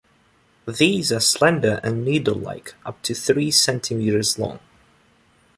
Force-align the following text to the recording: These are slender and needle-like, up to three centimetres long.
These 0.67 1.11
are 1.11 1.19
slender 1.19 1.79
and 1.83 2.03
needle-like, 2.03 2.73
up 2.87 3.03
to 3.03 3.13
three 3.13 3.51
centimetres 3.51 4.39
long. 4.39 4.59